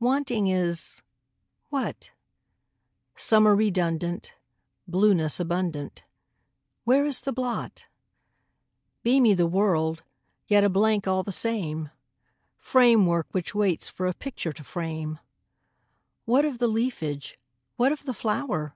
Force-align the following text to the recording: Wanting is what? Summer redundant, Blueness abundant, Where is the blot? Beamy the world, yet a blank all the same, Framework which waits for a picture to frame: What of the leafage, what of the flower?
Wanting 0.00 0.48
is 0.48 1.02
what? 1.68 2.10
Summer 3.14 3.54
redundant, 3.54 4.34
Blueness 4.88 5.38
abundant, 5.38 6.02
Where 6.82 7.04
is 7.04 7.20
the 7.20 7.32
blot? 7.32 7.86
Beamy 9.04 9.34
the 9.34 9.46
world, 9.46 10.02
yet 10.48 10.64
a 10.64 10.68
blank 10.68 11.06
all 11.06 11.22
the 11.22 11.30
same, 11.30 11.90
Framework 12.56 13.28
which 13.30 13.54
waits 13.54 13.88
for 13.88 14.08
a 14.08 14.14
picture 14.14 14.52
to 14.52 14.64
frame: 14.64 15.20
What 16.24 16.44
of 16.44 16.58
the 16.58 16.66
leafage, 16.66 17.38
what 17.76 17.92
of 17.92 18.04
the 18.04 18.14
flower? 18.14 18.74